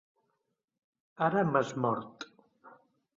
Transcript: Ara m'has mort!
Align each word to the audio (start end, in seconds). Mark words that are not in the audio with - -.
Ara 1.27 1.43
m'has 1.49 1.75
mort! 1.83 2.27